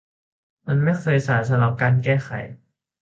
[0.67, 2.29] มันไม่เคยสายสำหรับการแก้ไข